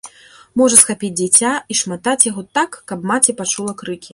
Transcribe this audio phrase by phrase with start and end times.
[0.61, 4.09] Можа схапіць дзіця і шматаць яго так, каб маці пачула крыкі.